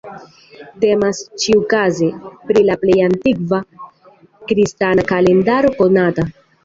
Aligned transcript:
Temas, 0.83 1.19
ĉiukaze, 1.43 2.09
pri 2.51 2.63
la 2.69 2.77
plej 2.85 2.95
antikva 3.09 3.59
kristana 4.53 5.07
kalendaro 5.13 5.75
konata. 5.83 6.27